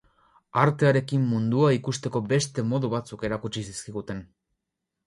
[0.61, 4.27] Artearekin mundua ikusteko beste modu batzuk erakutsi zizkiguten.